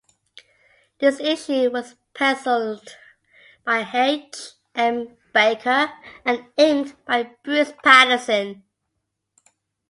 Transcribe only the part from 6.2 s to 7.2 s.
and inked